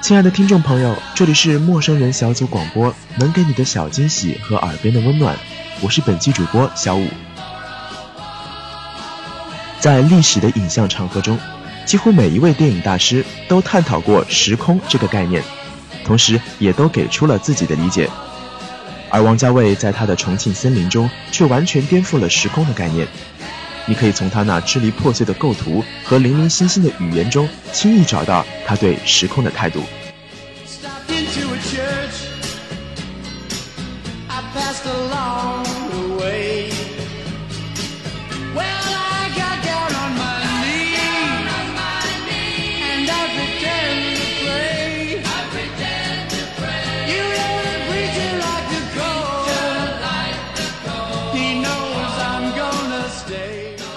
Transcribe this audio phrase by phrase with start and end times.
[0.00, 5.36] 亲爱的听众朋友，这里是陌生人小组广播，能给你的小惊喜和耳边的温暖。
[5.82, 7.06] 我是本期主播小五。
[9.78, 11.38] 在历史的影像长河中，
[11.84, 15.44] 几乎每一位电影大师都探讨过时空这个概念，
[16.02, 18.08] 同时也都给出了自己的理解。
[19.10, 23.06] 而王家卫在他的《重庆森林》中却完全颠覆了时空的概念。
[23.90, 29.82] 你可以从他那支离破碎的构图和零零星星的语言中，轻易找到他对时空的态度。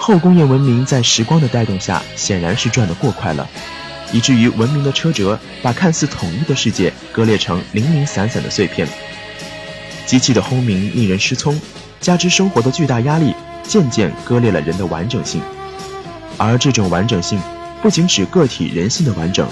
[0.06, 3.48] 后工业文明在时光的带动下，显然是转得过快了，
[4.12, 8.86] 以至于文明的车辙把看似统一的世界割裂成零零散散的碎片。
[10.04, 11.58] 机器的轰鸣令人失聪，
[12.02, 15.40] 加之生活的巨大压力，渐渐割裂了人的完整性。
[16.36, 17.40] 而这种完整性，
[17.80, 19.48] 不仅指个体人性的完整，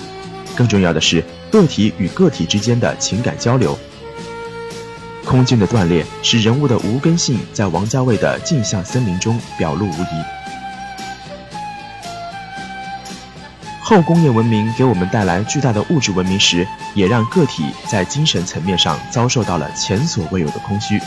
[0.54, 3.78] 更重要的是个体与个体之间的情感交流。
[5.32, 10.22] 空间的断裂，使人物的无根性在王家卫的镜像森林中表露无遗。
[13.80, 21.00] 后工业文明给我们带来巨大的物质文明时，也让个体在精神层面上遭受到了前所未有的空虚。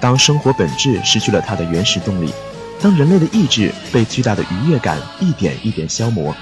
[0.00, 2.32] 当生活本质失去了它的原始动力，
[2.80, 6.32] 当人类的意志被巨大的愉悦感一点一点消磨，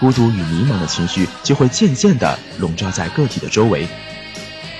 [0.00, 3.86] 孤独与迷茫的情绪就会渐渐地笼罩在个体的周围。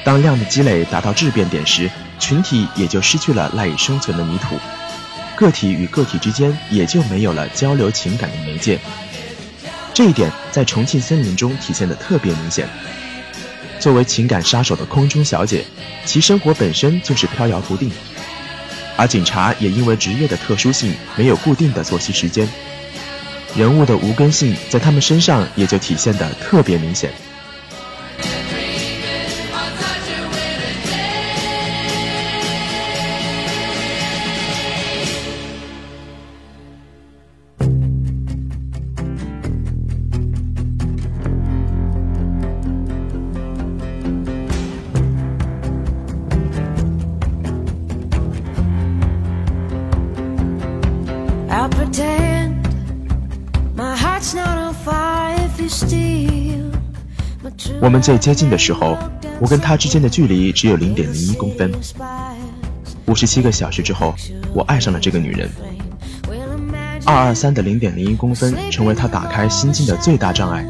[0.08, 4.58] 当量的积累达到质变点时，群体也就失去了赖以生存的泥土，
[5.36, 8.80] 个体与个体之间也就没有了交流情感的媒介。
[9.92, 12.66] 这一点在重庆森林中体现的特别明显。
[13.78, 15.62] 作为情感杀手的空中小姐，
[16.06, 17.92] 其生活本身就是飘摇不定，
[18.96, 22.48] 而警察也因为职业的特殊性，没有固定的作息时间。
[23.54, 27.12] 人物的无根性在他们身上也就体现的特别明显。
[58.08, 58.96] 最接近的时候，
[59.38, 61.70] 我跟他之间的距离只有零点零一公分。
[63.04, 64.14] 五十七个小时之后，
[64.54, 65.46] 我爱上了这个女人。
[67.04, 70.64] 二二三的零点零一公分成为他打开心境的最大障碍。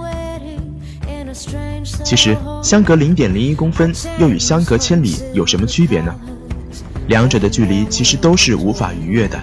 [2.03, 6.13] 其实，相隔零点零一公分又与相隔千里有什么区别呢？
[7.07, 9.41] 两者的距离其实都是无法逾越的。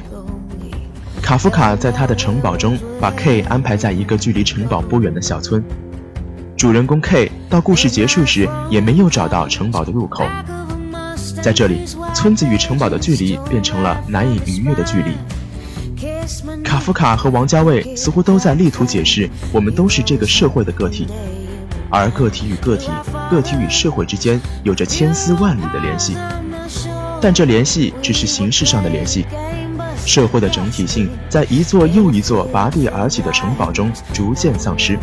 [1.21, 5.63] 卡夫卡在他的城堡中把 K 安排在一个距离城堡不远的小村。
[6.57, 10.23] 主人公 K 到故事结束时也没有找到城堡的入口，
[11.41, 15.17] 在这里，村子与城堡的距离变成了难以逾越的距离。
[16.63, 21.07] 卡夫卡和王家卫似乎都在力图解释，我们都是这个社会的个体，
[21.89, 22.89] 而个体与个体、
[23.29, 26.15] 个体与社会之间有着千丝万缕的联系，
[27.21, 29.25] 但这联系只是形式上的联系。
[30.05, 34.99] 社会的整体性在一座又一座拔地而起的城堡中逐渐丧失。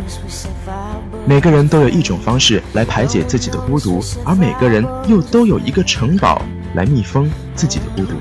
[1.25, 6.41] 每个人都有一种方式来排解自己的孤独，而每个人又都有一个城堡
[6.75, 8.13] 来密封自己的孤独。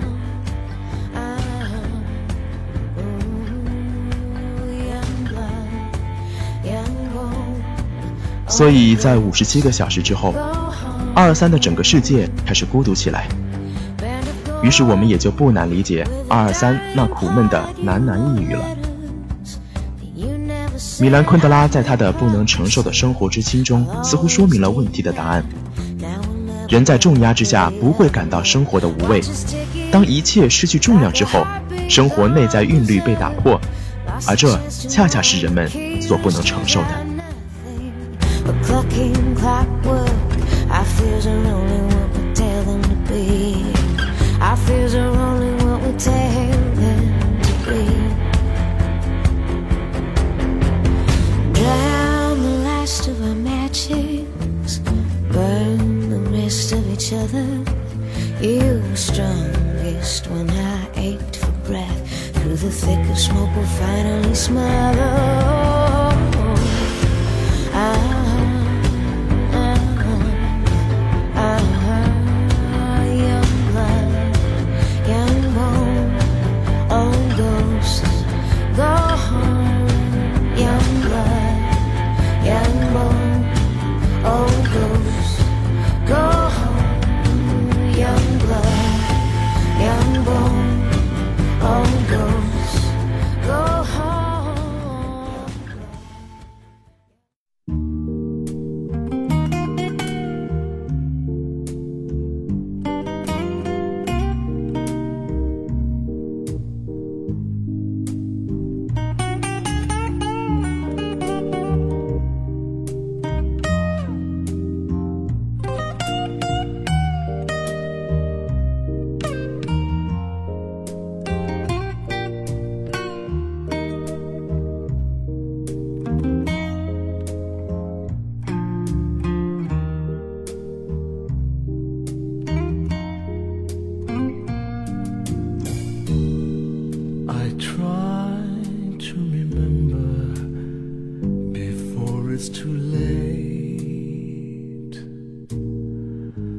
[8.49, 10.33] 所以在五十七个小时之后，
[11.15, 13.27] 二二三的整个世界开始孤独起来。
[14.63, 18.65] 于是我们也就不难理解二二三那苦闷的喃喃呓语了。
[21.03, 25.45] 米兰昆德拉在他的不能承受的生活之轻中，似乎说明了问题的答案。
[26.69, 29.21] 人在重压之下不会感到生活的无味，
[29.91, 31.45] 当一切失去重量之后，
[31.89, 33.61] 生活内在韵律被打破，
[34.29, 35.69] 而这恰恰是人们
[36.01, 36.91] 所不能承受的。
[58.43, 62.35] You were strongest when I ached for breath.
[62.35, 64.97] Through the thick of smoke, we finally smiled.
[64.99, 66.02] Oh.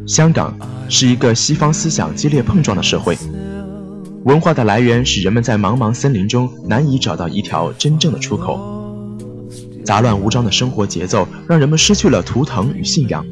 [0.06, 0.56] 香港
[0.89, 3.18] 是一个西方思想激烈碰撞的社会，
[4.25, 8.59] 文化的来源使人们在茫茫森林中难以找到一条真正的出口。
[9.83, 13.25] 杂乱无章的生活节奏让人们失去了图腾与信仰，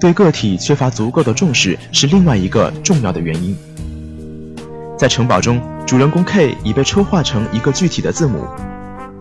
[0.00, 3.54] 对个体缺乏足够的重视是另外一个重要的原因。
[4.96, 8.44] 在城堡中，主人公 K 已被抽化成一个具体的字母，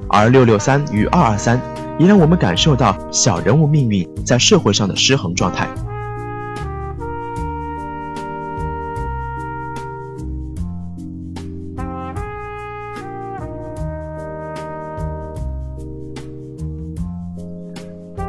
[0.10, 1.62] 而六六三与二二三
[2.00, 5.68] 也让我们感受到小人物命运在社会上的失衡状态。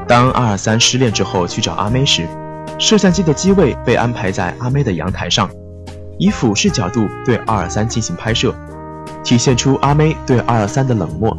[0.07, 2.27] 当二二三失恋之后去找阿妹时，
[2.79, 5.51] 摄像机的机位被安排在阿妹的阳台上，
[6.19, 8.55] 以俯视角度对二二三进行拍摄，
[9.23, 11.37] 体现出阿妹对二二三的冷漠。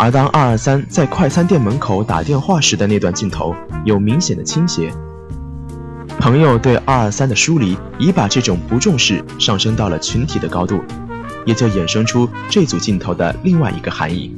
[0.00, 3.54] 而当二二三在快餐店门口打电话时的那段镜头
[3.84, 4.90] 有明显的倾斜，
[6.18, 10.80] 朋友对二二三的疏离已把这种不重视上升到了群体的高度，
[11.44, 14.34] 也就衍生出这组镜头的另外一个含义：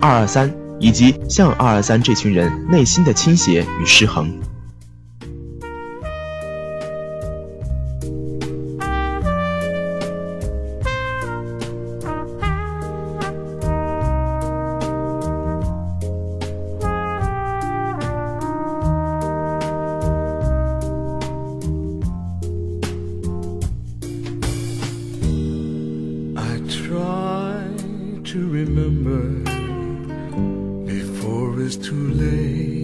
[0.00, 0.50] 二二三。
[0.80, 4.32] 以及像二二三这群人内心的倾斜与失衡。
[28.32, 29.28] to remember
[30.86, 32.81] before it's too late.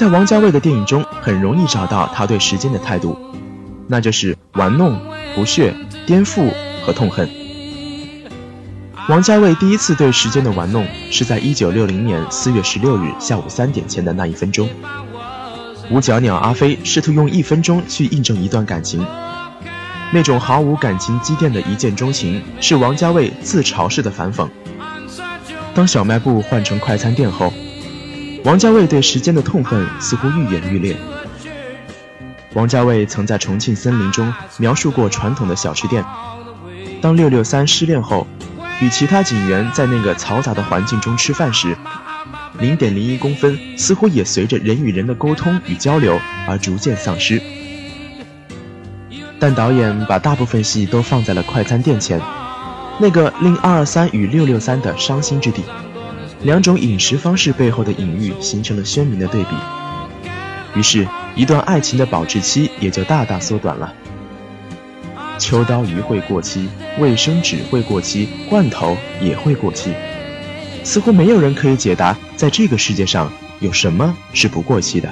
[0.00, 3.18] 在王家卫的电影中，很容易找到他对时间的态度，
[3.86, 4.98] 那就是玩弄、
[5.34, 5.74] 不屑、
[6.06, 6.50] 颠覆
[6.82, 7.28] 和痛恨。
[9.10, 14.66] 王家卫第一次对时间的玩弄，是在1960年4月16日下午三点前的那一分钟。
[15.90, 19.06] 五角鸟阿飞试图用一分钟去印证一段感情，
[20.14, 24.48] 那种毫无感情积淀的一见钟情，是王家卫自嘲式的反讽。
[25.74, 27.52] 当小卖部换成快餐店后。
[28.42, 30.96] 王家卫对时间的痛恨似乎愈演愈烈。
[32.54, 36.04] 王家卫曾在《重庆森林》中描述过传统的小吃店：
[37.00, 38.26] 当六六三失恋后，
[38.80, 41.76] 与其他警员在那个嘈杂的环境中吃饭时，
[42.58, 46.18] 零点零一公分似乎也随着人与人的沟通与交流
[46.48, 47.40] 而逐渐丧失。
[49.38, 52.20] 但导演把大部分戏都放在了快餐店前，
[52.98, 55.62] 那个令二二三与六六三的伤心之地。
[56.42, 59.50] 两种饮食方式背后的隐喻形成了鲜明的对比，
[60.74, 61.06] 于是，
[61.36, 63.92] 一段爱情的保质期也就大大缩短了。
[65.38, 66.68] 秋刀鱼会过期，
[66.98, 69.92] 卫生纸会过期，罐头也会过期。
[70.82, 73.30] 似乎没有人可以解答，在这个世界上
[73.60, 75.10] 有什么是不过期的。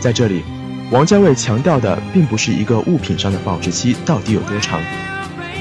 [0.00, 0.42] 在这里。
[0.90, 4.80] 王家卫强调的并不是一个物品上的保质期到底有多长，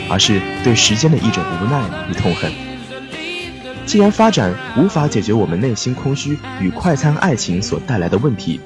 [0.10, 2.52] 而是对时间的一种无奈与痛恨。
[3.86, 8.60] 既然发展无法解决我们内心空虚与快餐爱情所带来的问题，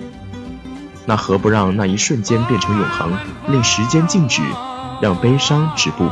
[1.06, 3.12] 那何不让那一瞬间变成永恒，
[3.50, 4.42] 令时间静止，
[5.02, 6.10] 让悲伤止步？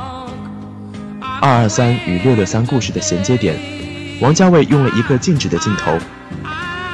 [1.42, 3.58] 二二三与六六三故事的衔接点，
[4.20, 5.98] 王家卫用了一个静止的镜头，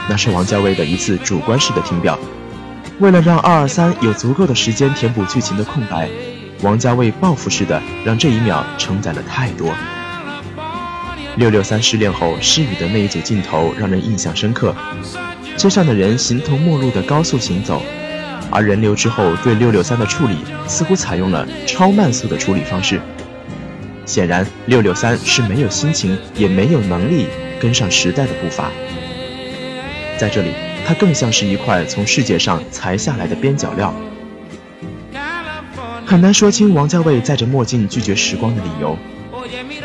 [0.07, 2.17] 那是王家卫的一次主观式的停表。
[2.99, 6.09] 为了让二二三有足够的时间填补剧情的空白，
[6.63, 9.71] 王家卫报复式的让这一秒承载了太多。
[11.35, 14.75] 六六三失恋后失语的那一组镜头让人印象深刻，
[15.55, 17.83] 街上的人形同陌路的高速行走，
[18.49, 22.99] 而人流之后对六六三的处理似乎采用了超慢速的处理方式。
[24.07, 27.27] 显然，六六三是没有心情也没有能力
[27.59, 28.71] 跟上时代的步伐。
[30.17, 30.66] 在这里。
[30.87, 33.93] 它更像是一块从世界上裁下来的边角料，
[36.05, 38.97] 很难说清王家卫戴着墨镜拒绝时光的理由。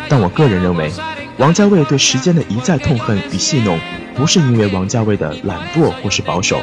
[0.09, 0.93] 但我个人认为，
[1.39, 3.81] 王家卫对时间的一再痛恨与戏弄，
[4.15, 6.63] 不是因为王家卫的懒惰或是保守，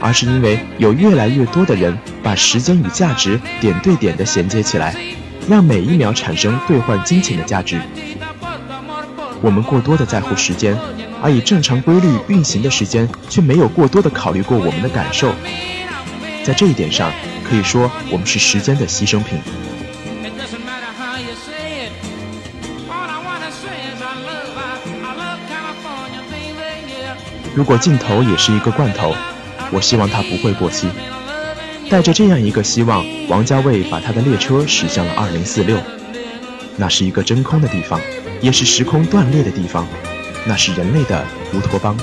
[0.00, 4.96] 而是因为有越来越多的人把时间与价值点对点的衔接起来，
[5.46, 7.78] 让每一秒产生兑换金钱的价值。
[9.42, 10.74] 我们过多的在乎时间。
[11.22, 15.32] 而以正常规律运行的时间，却没有过多的考虑过我们的感受。
[16.44, 19.38] 在这一点上，可以说我们是时间的牺牲品。
[27.54, 29.14] 如果镜头也是一个罐头，
[29.72, 30.88] 我希望它不会过期。
[31.88, 35.78] 带着这样一个希望，王家卫把他的列车驶向了二零四六，
[36.76, 38.00] 那是一个真空的地方，
[38.40, 39.86] 也是时空断裂的地方。
[40.48, 41.96] 那是人类的乌托邦，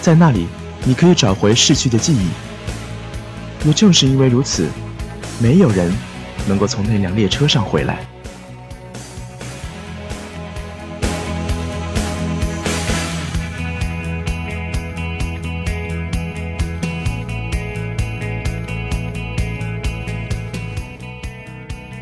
[0.00, 0.48] 在那里，
[0.84, 2.28] 你可以找回逝去的记忆。
[3.64, 4.68] 也正是因为如此，
[5.40, 5.96] 没有人
[6.48, 8.04] 能够从那辆列车上回来。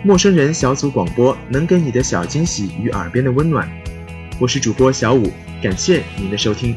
[0.05, 3.71] 陌生人小组广播能给你的小惊喜与耳边的温暖，
[4.41, 5.31] 我是主播小五，
[5.63, 6.77] 感谢您的收听。